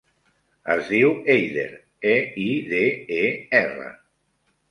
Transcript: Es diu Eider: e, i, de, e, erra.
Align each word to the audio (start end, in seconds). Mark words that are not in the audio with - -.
Es 0.75 0.87
diu 0.93 1.11
Eider: 1.33 1.67
e, 2.13 2.15
i, 2.45 2.47
de, 2.71 2.81
e, 3.21 3.31
erra. 3.61 3.93